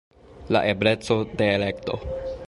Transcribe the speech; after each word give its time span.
La 0.55 0.61
ebleco 0.69 1.17
de 1.41 1.51
elekto. 1.59 1.99